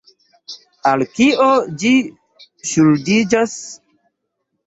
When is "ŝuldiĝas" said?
2.71-3.55